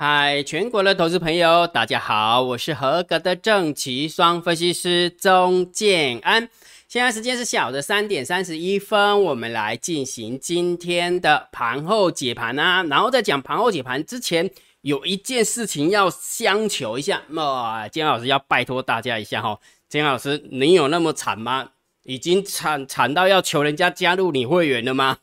[0.00, 6.48] 嗨，全国的投资朋友，大家好，我是合格的正奇双分析师钟建安。
[6.86, 12.84] 现在时间是下午的三点三十一分，我们来进行今天的盘后解盘啊。
[12.84, 14.48] 然后在讲盘后解盘之前，
[14.82, 19.58] 有一件事情要相求一下，那建安老师要拜托大家一下哈。
[19.88, 21.70] 建安老师，你有那么惨吗？
[22.04, 25.18] 已经惨惨到要求人家加入你会员了吗？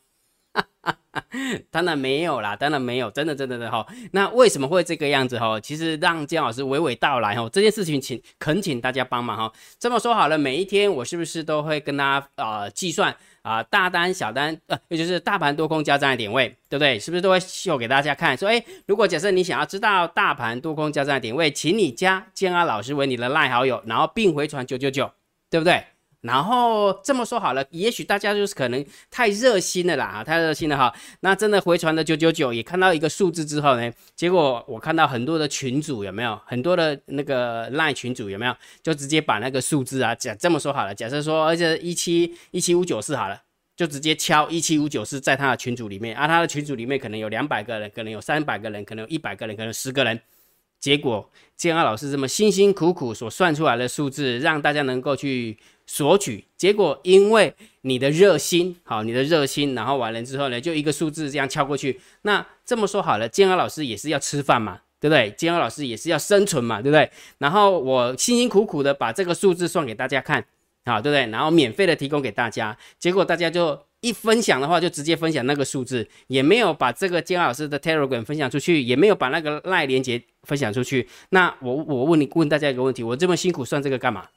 [1.70, 3.86] 当然没有啦，当然没有，真的真的的哈。
[4.12, 5.58] 那为什么会这个样子哈？
[5.60, 7.48] 其实让姜老师娓娓道来哈。
[7.52, 9.52] 这件事情请恳请大家帮忙哈。
[9.78, 16.98] 这么说好了，每一天我是不是都会跟大家啊计算啊大单小单呃，也就是大盘多空交战的点位，对不对？
[16.98, 18.36] 是不是都会秀给大家看？
[18.36, 25.10] 说哎，如果假设你想要知道大盘多空交战的点位，请你加姜阿老师为你的赖好友，然后并回传九九九，
[25.50, 25.82] 对不对？
[26.22, 30.92] 然后这么说好了，也许大家就是可能太热心了啦，太热心了哈。
[31.20, 43.40] 那真的回传的九九九，也看到一个数字之后呢，结果我看到很多的群主有没有，很多的那个赖群主有没有，就直接把那个数字啊，假这么说好了，假设说而且一七一七五九四好了，
[43.76, 50.18] 就直接敲一七五九四在他的群组里面，啊，他的群组里面可能有两百个人，可能有三百个人，可能有一百个人，可能十个人。
[50.78, 55.56] 结果建安老师这么辛辛苦苦所算出来的数字，让大家能够去
[55.86, 56.44] 索取。
[56.56, 62.00] 结果因为你的热心，好，你的热心，然后完了之后呢，就一个数字这样敲过去。
[62.22, 65.30] 那这么说好了，建安老师也是要吃饭嘛，对不对？
[65.30, 67.10] 建安老师也是要生存嘛，对不对？
[67.38, 70.44] 然后我辛辛苦苦的把这个数字算给大家看，
[70.84, 71.30] 好，对不对？
[71.30, 73.80] 然后免费的提供给大家，结果大家就。
[74.02, 81.08] 一分享的话，就直接分享那个数字，也没有把这个金老师的 Telegram 分享出去，也没有把那个赖连接分享出去。
[81.30, 84.28] 那我我问你问大家一个问题，我这么辛苦算这个干嘛？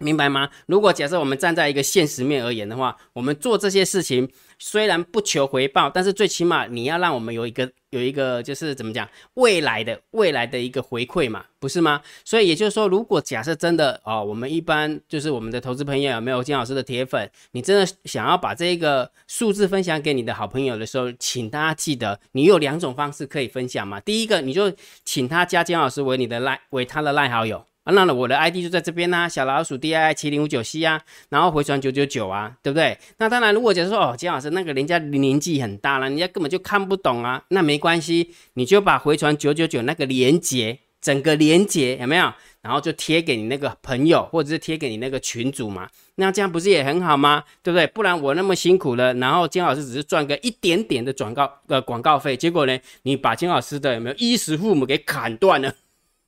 [0.00, 0.48] 明白吗？
[0.66, 12.00] 如果假设我们站在一个现实面而言的话，我们做这些事情虽然不求回报，但是最起码你要让我们有一个有一个就是怎么讲未来的未来的一个回馈嘛，不是吗？
[12.24, 24.00] 所以也就是说，如果假设真的哦，我们一般就是我们的投资朋友有没有金老师的铁粉，你真的想要把这个数字分享给你的好朋友的时候，请大家记得，你有两种方式可以分享嘛。
[24.00, 24.72] 第一个，你就
[25.04, 27.66] 请他加金老师为你的赖为他的赖好友。
[27.90, 32.98] 那我的 ID 就在这边呐，小老鼠 D I I 七零五九 C 啊，然后回传九九九啊，对不对？
[33.18, 42.32] 那当然，如果假设说哦，金老师那个人家年纪很大了，人家根本就看不懂啊，那没关系，你就把回传九九九那个连接，整个连接有没有？
[42.62, 47.42] 然后就贴给你那个朋友，或者是贴给你那个群主嘛，那这样不是也很好吗？
[47.62, 47.86] 对不对？
[47.86, 55.72] 不然我那么辛苦了，然后金老师只是赚个一点点的转告呃广告费，结果呢，你把金老师的有没有衣食父母给砍断了？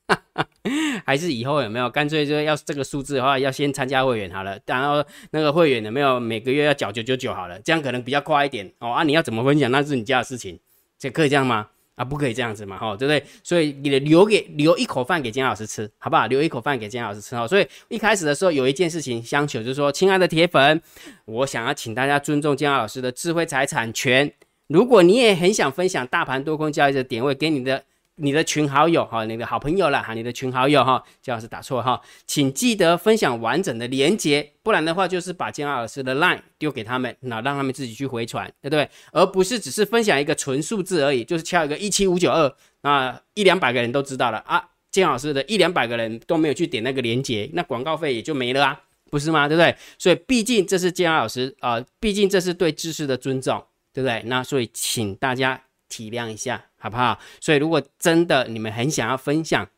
[1.05, 9.03] 还是以后有没有干脆就要这个数字的话，要先参加会员好了，然后那个会员有没有每个月要缴九九九好了，这样可能比较快一点哦啊！
[9.03, 10.59] 你要怎么分享那是你家的事情，
[10.99, 11.69] 这可以这样吗？
[11.97, 13.25] 啊，不可以这样子嘛，哈，对不对？
[13.43, 16.27] 所以你留给留一口饭给姜老师吃，好不好？
[16.27, 17.49] 留一口饭给姜老师吃哦。
[17.49, 20.81] 所以一开始的时候有一件事情相求，就是说，亲爱的铁粉，
[21.25, 24.33] 我想要请大家尊重姜老师的智慧财产权。
[24.69, 27.83] 如果你也很想分享大盘多空交易的点位给你的。
[28.17, 38.89] 你的群好友哈，你的好朋友了哈，你的群好友哈，姜老师打错哈，请记得分享完整的连接，不然的话就是把姜老师的 line 丢给他们，那让他们自己去回传，对不对？
[39.13, 48.79] 而不是只是分享一个纯数字而已，就是敲一个一七五九二，那一两百个人都知道了啊，姜老师的一两百个人都没有去点那个连接，那广告费也就没了啊，
[49.11, 49.49] 不是吗？
[49.49, 49.75] 对不对？
[49.99, 53.65] 所以毕竟这是姜老师啊，毕竟这是对知识的尊重，
[53.95, 54.23] 对不对？
[54.27, 55.63] 那所以请大家。
[55.93, 57.19] 体谅一下，好不好？
[57.39, 59.69] 所以如果真的你们很想要分享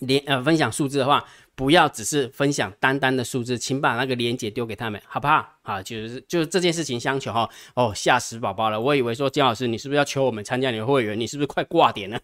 [0.00, 1.24] 连呃分享数字的话，
[1.54, 5.56] 不要只是分享单单的数字，请把那个链接丢给他们，好不好？
[5.62, 7.48] 啊，就是就是这件事情相求哈。
[7.74, 8.78] 哦，吓死宝宝了！
[8.78, 11.18] 我以为说姜老师，你是不是要求我们参加你的会员？
[11.18, 12.18] 你是不是快挂点呢？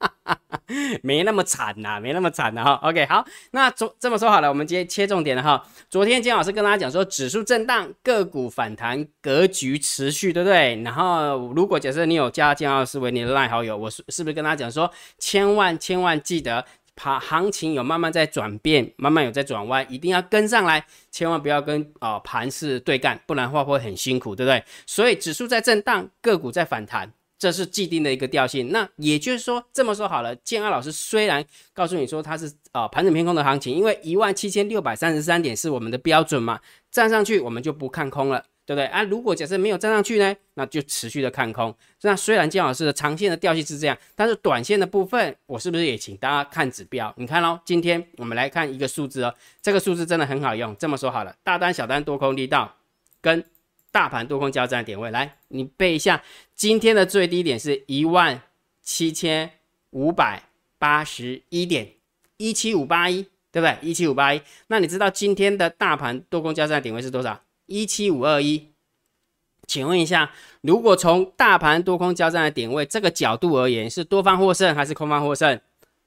[1.02, 2.74] 没那么惨呐，没那么惨的哈。
[2.82, 5.62] OK，好，那昨这么说好了，我们直接切重点了哈。
[5.88, 10.80] 昨天金老师跟大家讲说，指数震荡，个股反弹，格局持续，对不对？
[10.82, 16.64] 然后如果假设你有加金老师为你的赖好友，我是是不是跟大家讲说，千万千万记得，
[16.94, 24.62] 盘行情有慢慢在转变，慢慢有在转弯，一定要跟上来，千万不要跟啊盘势对干，不然的话会很辛苦，对不对？
[24.86, 27.12] 所以指数在震荡，个股在反弹。
[27.40, 31.42] 这是既定的一个调性，那也就是说，这么说好了，建安老师虽然
[31.72, 36.60] 告诉你说它是啊盘整偏空的行情，因为一万七千六百三十三点是我们的标准嘛，
[36.90, 39.02] 站上去我们就不看空了，对不对啊？
[39.04, 41.74] 如果假设没有站上去呢，那就持续的看空。
[42.02, 47.10] 那虽然建老师的长线的调性是这样，但是短线的部分，我是不是也请大家看指标？
[47.16, 50.76] 你看哦，今天我们来看一个数字哦，这个数字真的很好用。
[50.76, 52.76] 这么说好了，大单、小单、多空力道
[53.22, 53.42] 跟。
[53.90, 56.22] 大盘多空交战的点位，来你背一下，
[56.54, 58.42] 今天的最低点是一万
[58.82, 59.50] 七千
[59.90, 60.42] 五百
[60.78, 61.92] 八十一点
[62.36, 63.22] 一七五八一，
[63.52, 63.76] 对不对？
[63.82, 64.40] 一七五八一。
[64.68, 67.42] 那你知道今天的大盘多空交战的点位是多少？
[67.66, 68.68] 一七五二一。
[69.66, 70.32] 请问一下，
[70.62, 75.60] 如果从大盘多空交战的点位这个角度而言，是多方获胜还是空方获胜？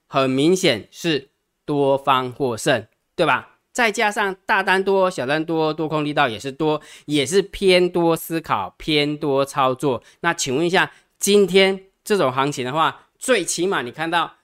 [0.06, 1.30] 很明显是
[1.64, 2.86] 多方获胜，
[3.16, 3.53] 对吧？
[3.74, 10.00] 再加上大单多、小单多，多空力道也是多，也是偏多思考、偏多操作。
[10.20, 14.36] 那请问一下，今天这种行情的话，最起码你看到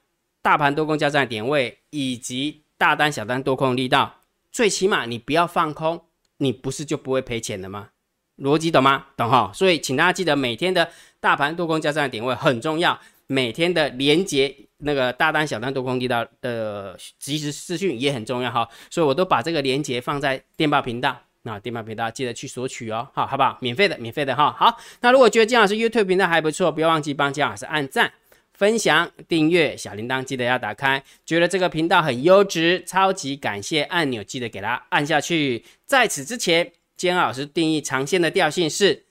[0.43, 4.17] 大盘多空交战的点位以及大单、小单多空力道，
[4.51, 6.03] 最起码你不要放空，
[6.39, 7.91] 你不是就不会赔钱了吗？
[8.37, 9.07] 逻辑懂吗？
[9.17, 9.53] 懂哈。
[9.55, 10.91] 所以请大家记得，每天的
[11.21, 12.99] 大盘多空交战的点位很重要，
[13.29, 18.69] 每天的连接那个大单、小单、多空力道的即时资讯也很重要哈。
[18.91, 23.59] 所以我都把这个连接放在电报频道，那电报频道记得去索取哦，好好不好？
[23.61, 24.55] 免费的，免费的哈。
[24.59, 28.13] 好，那如果觉得姜老师 YouTube 频道还不错，不要忘记帮姜老师按赞、
[28.53, 31.03] 分享、订阅，小铃铛记得要打开。
[31.25, 35.65] 觉得这个频道很优质，超级感谢按钮记得给它按下去。
[35.87, 36.73] 在此之前。
[37.01, 39.07] 姜老师定义长线的调性是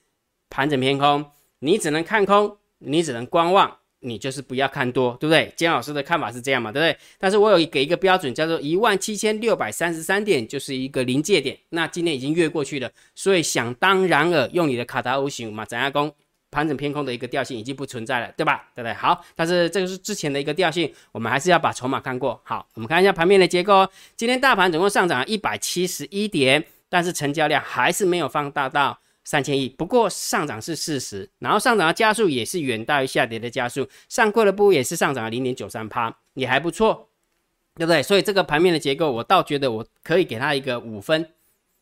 [0.47, 1.25] 盘整偏空，
[1.57, 5.51] 你只能看空，你只能观望，你就是不要看多，对不对？
[5.55, 6.97] 姜老师的看法是这样嘛，对不对？
[7.17, 11.57] 但是我有给一个标准，叫做一万七千六百三十三点，就是一个临界点。
[11.69, 16.11] 那今天已经越过去了，所以想当然尔，用你的卡达欧型嘛，怎样攻
[16.51, 18.67] 盘整偏空的一个调性已经不存在了，对吧？
[18.75, 18.93] 对不对？
[18.93, 22.39] 好，但是这个是之前的一个调性，我们还是要把筹码看过。
[22.43, 23.87] 好，我们看一下盘面的结构。
[24.15, 26.65] 今天大盘总共上涨了一百七十一点。
[26.91, 28.99] 但是成交量还是没有放大到
[29.29, 37.09] 三千亿，不过上涨是事实，然后上涨的加速也是远大于下跌的加速，上柜的部也是上涨了零点九三趴，也还不错，
[37.75, 38.01] 对不对？
[38.01, 41.29] 所以这个盘面的结构，我倒觉得我可以给它一个五分，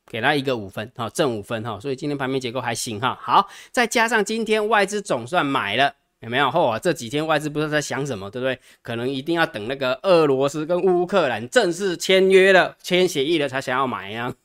[0.07, 3.17] 给它一个五分，哈，正五分哈，所以今天盘面结构还行哈。
[3.21, 6.47] 好，再加上今天外资总算买了，有没有？
[6.47, 8.59] 嚯，这几天外资不知道在想什么，对不对？
[8.81, 14.35] 可能一定要等那个俄罗斯跟乌克兰正式签约了、签协议了才想要买呀。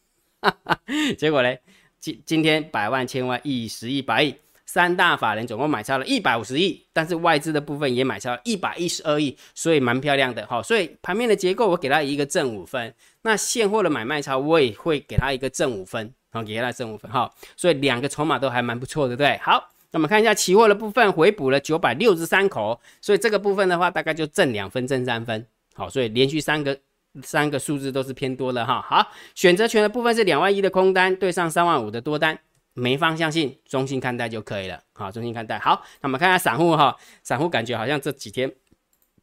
[1.19, 1.61] 结果嘞？
[2.03, 4.35] 今今天百万、千万、亿、十亿、百亿，
[4.67, 10.61] 三大法人总共买超了一百五十亿，但是外资的部分也买超一百一十二亿，所以蛮漂亮的哈。
[10.61, 17.33] 所以盘面的结构我给它一个正五分，那现货的买卖超我也会给它一个正五分，好，给它正五分哈。
[17.57, 19.39] 所以两个筹码都还蛮不错的，对？
[19.39, 26.77] 好，那我们看一下期货的部分，回补了九百六十三口，所以这个部分的话大概就正两分、正三分，好，所以连续三个。
[27.23, 32.39] 三个数字都是偏多的哈，好，选择权的部分是两万一的空单对上三万五的多单，
[32.73, 35.59] 没方向性，中性看待就可以了，好，中性看待。
[35.59, 38.51] 好，那我们看下散户哈，散户感觉好像这几天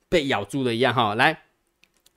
[0.08, 1.42] 被咬住了一样哈，来，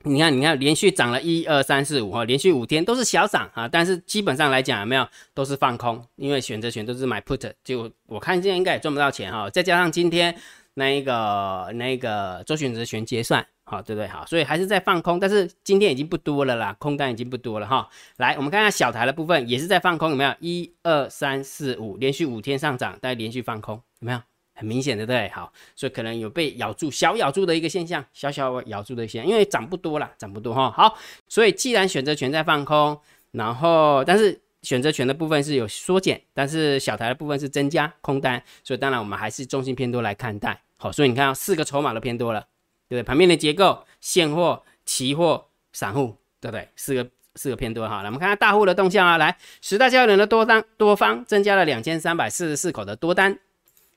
[0.03, 5.07] 你看，你看，连续涨了一二三四五哈，连续五天都是小涨啊，但是基本上来讲有没有？
[5.33, 10.37] 都是放空，因为选择权都是买 put，就我看今天应该也赚不到钱哈，再加上今天
[10.75, 13.45] 那一个那一个周选择权结算。
[13.65, 14.07] 好，对不对？
[14.09, 17.87] 好，所以还是在放空，但是今天已经不多了啦，空单已经不多了哈。
[18.17, 20.35] 来，我们看一下小台的部分，也是在放空，有没有？
[20.41, 24.19] 一二三四五，连续五天上涨，但连续放空，有没有？
[24.53, 30.69] 很明显的，对好，所以可能有被咬住、小咬住的一个现象，小小咬住的现象，因为涨不多了，涨不多哈。
[30.69, 30.95] 好，
[31.29, 32.99] 所以既然选择权在放空，
[33.31, 40.59] 然后但是选择权的部分是有缩减，但是小台的部分是增加空单，所以当然我们还是中性偏多来看待。
[40.77, 42.47] 好，所以你看四个筹码都偏多了。
[42.89, 43.07] 对不对？
[43.07, 46.67] 盘面的结构，现货、期货、散户，对不对？
[46.75, 48.03] 四个四个偏多哈。
[48.03, 49.17] 来，我们看看大户的动向啊。
[49.17, 53.39] 来，十大交易人的多单多方增加了两千三百四十四口的多单，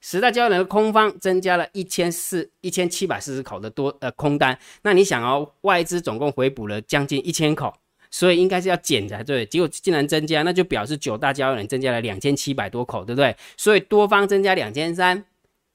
[0.00, 4.56] 十大交易人的空方增加了一千四一千七百四十口的多呃空单。
[4.82, 7.74] 那你想哦，外资总共回补了将近一千口，
[8.16, 9.44] 所以应该是要减才对。
[9.44, 13.36] 结果竟然增加，那就表示九大交易人增加了两千七百多口，对不对？
[13.58, 15.22] 所以多方增加两千三，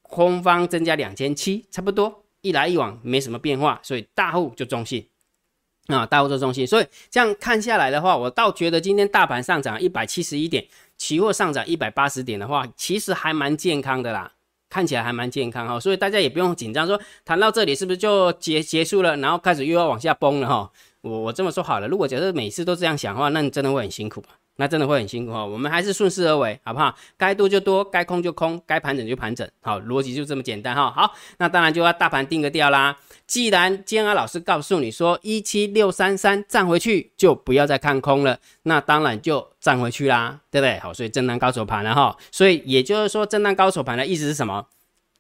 [0.02, 2.24] 空方增加两千七，差不多。
[2.42, 5.06] 一来一往没什么变化，所以大户就中性
[5.86, 6.66] 啊，大户就中性。
[6.66, 10.66] 所以这样看下来的话，我倒觉得今天大盘上涨一百七十一点，
[10.98, 14.32] 期货上涨一百八十点的话，其实还蛮健康的啦，
[14.68, 15.80] 看起来还蛮健康哈。
[15.80, 20.72] 所以大家也不用紧张，说谈到这里是不是就结结束了，然后开始又要往下崩了哈？
[21.02, 24.24] 我我这么说好了，如果假设每次都这样想的话，那你真的会很辛苦。
[24.58, 26.94] 那真的会很辛苦哈，我们还是顺势而为，好不好？
[27.18, 30.92] 该多就多，该空就空，该盘整就盘整，好，逻辑就这么简单哈。
[30.92, 32.96] 好，那当然就要大盘定个调啦。
[33.26, 40.78] 既然建安老师告诉你说一七六三三站回去就不要再看空了，那当然就站回去啦，对不对？
[40.80, 42.16] 好，所以震荡高手盘了哈。
[42.30, 44.68] 所以也就是说，震荡高手盘的意思是什么？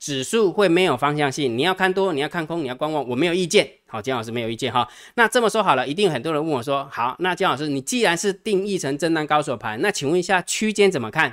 [0.02, 3.70] 指数会没有方向性，你要看多，你要看空，你要观望，我没有意见。
[3.86, 4.90] 好，姜老师没有意见哈。
[5.14, 11.30] 那这么说好了，一定很多人问我说，好，那姜老师，你既然是定义成震荡高手盘，那请问一下区间怎么看？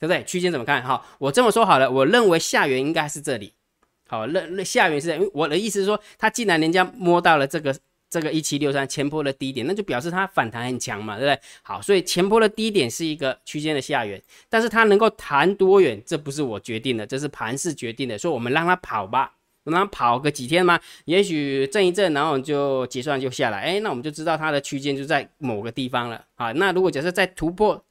[0.00, 0.24] 对不对？
[0.24, 0.82] 区间怎么看？
[0.82, 3.52] 好，我这么说好了，我认为下缘应该是这里。
[4.08, 7.72] 好，那那下缘是，我的意思是说，它既然人家摸到了这个
[8.12, 11.40] 这个一七六三前坡的低点，那就表示它反弹很强嘛，对不对？
[11.62, 19.32] 好，所以前坡的低点是一个区间的下缘，但是它能够弹多远，这不是我决定的，这是盘势决定的，所以我们让它跑吧，
[19.64, 26.52] 让它跑个几天嘛，也许震一震，然后就结算就下来，哎，那我们就知道它的区间就在某个地方了啊。
[26.52, 27.82] 那如果假设再突破。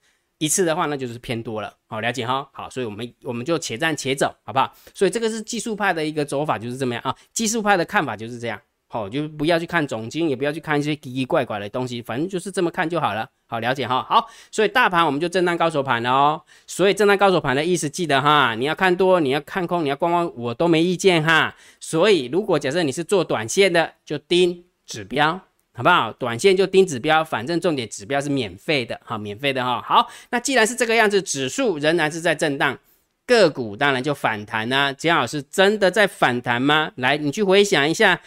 [0.42, 4.76] 一次的话，那就是偏多了，好了解哈，好，所以我们我们就且战且走，好不好？
[4.92, 7.16] 所以这个是技术派的一个走法，就是这么样啊。
[7.32, 8.60] 技术派的看法就是这样，
[8.92, 14.06] 好，就不要去看总金，也不要去看一些奇奇怪怪的东西，反正就是这么看就好了，好了解哈。
[14.10, 16.42] 好，所以大盘我们就震荡高手盘了哦。
[16.68, 21.56] 所以震荡高手盘的意思记得哈，你要看多，你要看空，你要观望，我都没意见哈。
[21.80, 25.40] 所以如果假设你是做短线的，就盯指标。
[25.74, 26.12] 好不好？
[26.12, 29.82] 短线就盯指标，反正重点指标是免费的，哈，免费的哈。
[29.82, 32.78] 好，那既然是这个样子，指数仍然是在震荡，
[33.26, 34.92] 个股当然就反弹啦。
[34.92, 36.92] 姜老师真的在反弹吗？
[36.96, 38.20] 来，你去回想一下，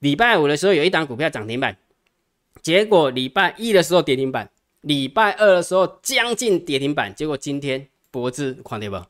[0.00, 1.76] 礼拜五的时候有一档股票涨停板，
[2.62, 4.50] 结果礼拜一的时候跌停板，
[4.82, 9.06] 礼拜二的时候将近跌停板，结果今天脖子看到不？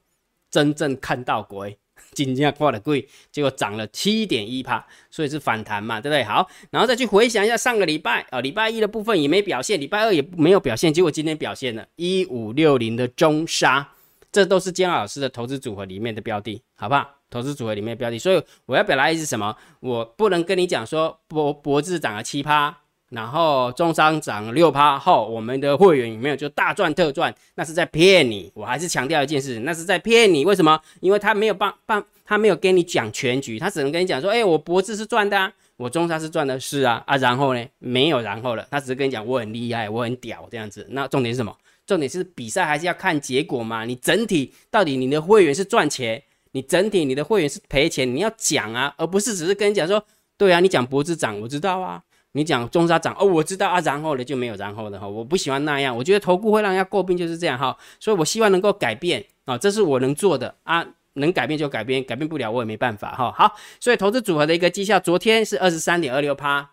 [0.51, 1.79] 真正看到鬼。
[2.13, 6.23] 金价挂的贵，结果涨了七点一帕，所以是反弹嘛，对不对？
[6.25, 13.93] 好，然后再去回想一下上个礼拜啊，礼拜一的部分也没表现，礼拜二也没有表现，结果今天表现了，一五六零的中沙，
[14.31, 17.18] 这都是姜老师的投资组合里面的标的，好不好？
[17.31, 19.55] 投资组合里面的标的，所以我要表达意思什么？
[19.81, 22.77] 我不能跟你讲说脖脖子涨了七趴。
[23.11, 27.35] 然后中商涨六趴后，我们的会员有没有就大赚特赚？
[27.55, 28.53] 那是在骗你。
[28.55, 30.45] 我还是强调一件事，那是在骗你。
[30.45, 30.79] 为什么？
[31.01, 37.17] 因为他没有帮帮，他没有跟你讲全局，他只能跟你讲说，哎，我脖子是赚的啊，我中商是赚的，是啊啊。
[37.17, 40.87] 然后呢，没有然后了，他只是跟你讲我很厉害，我很屌这样子。
[40.91, 41.57] 那重点是什么？
[41.87, 43.87] 重点是比赛还是要看结果嘛？
[43.87, 46.23] 你整体到底你的会员是赚钱，
[46.59, 50.05] 你整体你的会员是赔钱，你要讲啊，而不是只是跟你讲说，
[50.37, 52.03] 对啊，你讲脖子涨，我知道啊。
[52.33, 60.85] 你讲中沙涨哦，我知道啊，然后呢就没有然后的哈，我不喜欢那样，我觉得投顾会让人家诟病就是这样哈，所以我希望能够改变啊，这是我能做的啊，
[61.15, 63.33] 能改变就改变，改变不了我也没办法哈。
[63.33, 66.71] 好，所以投资组合的一个绩效，昨天是二十三点二六趴，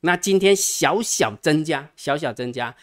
[0.00, 2.74] 那今天小小增加，小小增加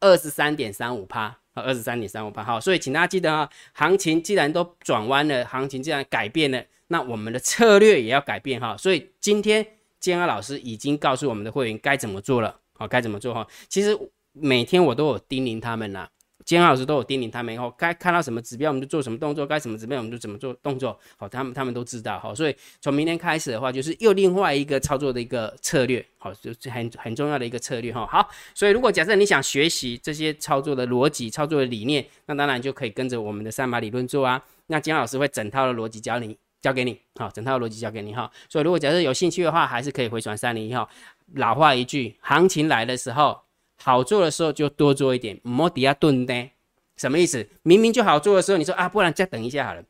[0.00, 9.66] 二十三点三五趴啊，二十三点三五八好，所以请大家记得啊，行情既然都转弯了，行情既然改变了，那我们的策略也要改变哈，所以今天。
[10.02, 13.46] 建安老师已经告诉我们的会员该怎么做了，好，该怎么做哈？
[13.68, 13.96] 其实
[14.32, 16.10] 每天我都有叮咛他们啦，
[16.56, 28.06] 安老师都有叮咛他们，以后该看到什么指标我们就做什么动作，该什么指标我们就怎么做动作，好，他们他们都知道，好，所以从明天开始的话，就是又另外一个操作的一个策略，好，就是很很重要的一个策略哈。
[28.06, 34.42] 好，所以如果假设你想学习这些操作的逻辑、操作的理念，那当然就可以跟着我们的三马理论做啊。
[34.66, 36.36] 那金老师会整套的逻辑教你。
[36.62, 38.30] 教给你，好，整套逻辑交给你哈。
[38.48, 40.88] 所以如果假设有兴趣的话，还是可以回传三零一号。
[41.34, 43.36] 老话一句，行情来的时候，
[43.82, 46.50] 好做的时候就多做一点，莫底下蹲的。
[46.96, 47.48] 什么意思？
[47.62, 49.82] 明明就好做的时候，你说啊，不然再等一下好了。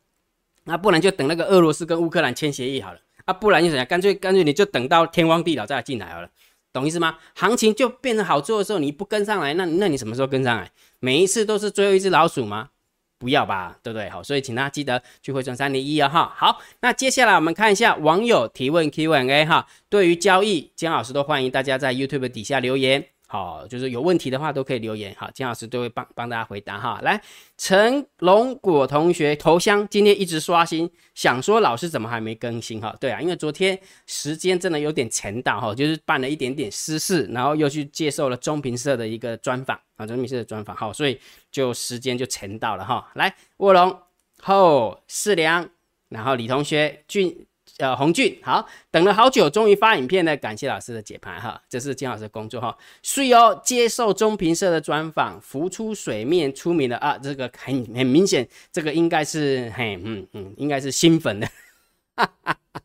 [0.63, 2.99] 那不然就等那个俄罗斯跟乌克兰签协议好了。
[3.25, 3.85] 啊，不然就怎样？
[3.85, 6.29] 干脆干脆你就等到天荒地老再进来好了，
[6.71, 7.17] 懂意思吗？
[7.35, 10.71] 行情就变成好做的时候，你不跟上来，那那你什么时候跟上来？
[10.99, 12.69] 每一次都是最后一只老鼠吗？
[13.19, 14.09] 不要吧，对不对？
[14.09, 16.33] 好，所以请大家记得去回转三零一啊哈。
[16.35, 19.67] 好，那接下来我们看一下网友提问 Q&A 哈。
[19.87, 23.12] 对于交易，姜老师都欢迎大家在 YouTube 底下留言。
[23.33, 26.99] 好，就是有问题的话都可以留言，好，金老师都会帮帮大家回答哈。
[27.01, 27.19] 来，
[27.57, 32.95] 陈龙果同学头像今天一直刷新，想说老师怎么还没更新哈？
[32.99, 33.75] 对啊，因为昨天
[34.05, 41.19] 时间真的有点前到哈，就是办了一点点私事，然后又去接受了中评社的一个专访啊，中评社的专访，好，所以
[41.51, 43.09] 就时间就前到了哈。
[43.15, 43.97] 来，卧龙
[44.41, 45.67] 后四良，
[46.09, 47.47] 然后李同学俊。
[47.83, 52.77] 的，洪俊好，等了好久，终于发影片了，感谢老师的解盘哈，这是金老师的工作哈。
[53.01, 61.47] 是哦，接受中评社的专访，浮出水面出名了啊，这个很 很明显，这个应该是嘿，嗯嗯，应该是新粉的。
[62.15, 62.81] 哈哈哈。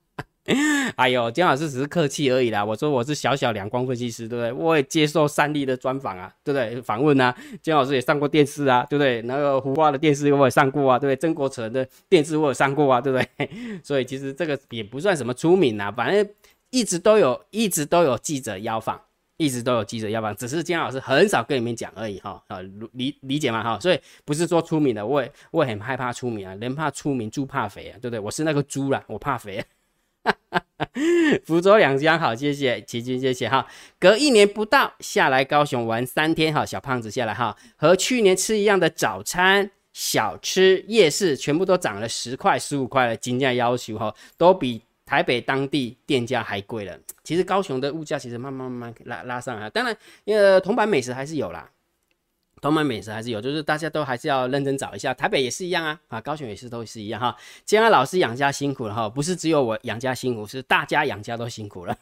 [0.97, 2.64] 哎呦，姜老师只是客气而已啦。
[2.64, 4.52] 我说我是小小两光分析师，对不对？
[4.52, 6.81] 我也接受三立的专访啊，对不对？
[6.81, 9.21] 访问啊，姜老师也上过电视啊，对不对？
[9.23, 11.17] 那个胡瓜的电视我也上过啊，对不对？
[11.21, 13.50] 曾国成的电视我也上过啊，对不对？
[13.85, 16.26] 所以其实这个也不算什么出名啊，反正
[16.71, 18.99] 一直都有，一直都有记者邀访，
[19.37, 22.43] 一直都有记者邀访，只是姜老师很少跟你们讲而已哈。
[22.49, 22.61] 啊，
[22.93, 23.62] 理理解吗？
[23.62, 28.19] 哈，所以不是说出名的，我也我也很害怕出名啊，人怕出名，猪怕肥啊，对不对？
[28.19, 29.62] 我是那个猪啦，我怕肥。
[31.45, 33.67] 福州两江好，谢谢齐军，谢谢哈。
[33.99, 46.99] 隔一年不到下来高雄玩三天哈，小胖子下来哈，和去年吃一样的早餐、小吃、夜市，全部都涨了十块、十五块了，金价要求哈，都比台北当地店家还贵了。
[47.25, 49.97] 其实高雄的物价其实慢慢慢慢拉拉上来，当然，
[50.27, 51.69] 呃，铜板美食还是有啦，
[52.61, 55.15] 铜板美食还是有，就是大家都还是要认真找一下。
[55.15, 57.37] 台北也是一样啊，啊，高雄也是都是一样哈。
[57.65, 61.97] 建安老师养家辛苦了哈，不是只有我养家辛苦，是大家养家都辛苦了。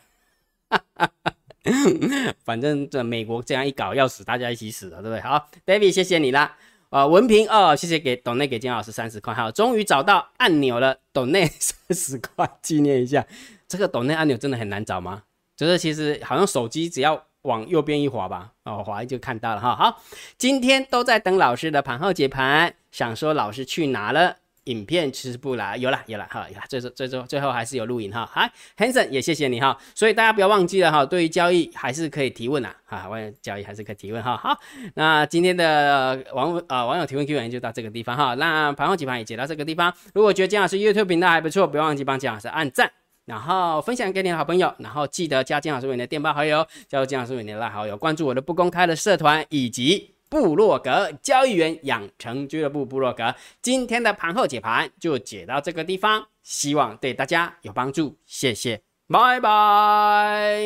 [2.44, 5.20] 反正这美国这样一搞要死，大家一起死了，对不对？
[5.20, 6.56] 好，David，谢谢你啦。
[6.90, 13.26] 啊，文凭哦，谢谢给董内给金老师三十块，好，终于找到按钮了，董内 三十块纪念一下。
[13.68, 15.24] 这个董内按钮真的很难找吗？
[15.56, 19.74] 就是其实好像手机只要往右边一滑吧，哦，滑就看到了哈。
[19.74, 20.02] 好，
[20.36, 24.36] 今天都在等老师的盘后解盘，想说老师去哪了？
[24.64, 28.26] 影片吃不来，有了有了哈，有了，最最最最最后还是有录影哈。
[28.26, 28.42] 好
[28.76, 34.36] ，Hanson 也谢谢你哈，所以大家不要忘记了哈，对于交易还是可以提问呐，哈，网友交易还是可以提问哈。
[34.36, 34.58] 好，
[34.94, 39.94] 那今天的网啊网友提问 Q&A 就到这个地方哈，那盘后解盘也解到这个地方。
[40.14, 42.90] 如果觉得姜老师 YouTube 频道还不错，不要忘记帮姜老师按赞，
[43.26, 50.12] 然后分享给你的好朋友，然后记得加金老师为你的电报好友，加入金老师为你的拉好友，关注我的不公开的社团以及。
[50.28, 60.58] 部落格交易员养成俱乐部部落格，今天的盘后解盘就解到这个地方，希望对大家有帮助，谢谢，拜拜。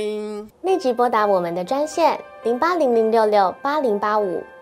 [0.62, 4.42] 立即拨打我们的专线零八零零六六八零八五